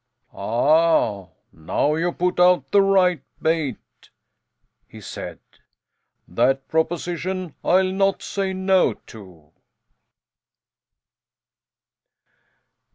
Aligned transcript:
"Ah, 0.33 1.27
now 1.51 1.93
you 1.93 2.11
put 2.11 2.39
out 2.39 2.71
the 2.71 2.81
right 2.81 3.21
bait!" 3.39 4.09
he 4.87 4.99
said. 4.99 5.37
"That 6.27 6.67
proposition 6.67 7.53
I'll 7.63 7.91
not 7.91 8.23
say 8.23 8.51
no 8.51 8.95
to." 8.95 9.51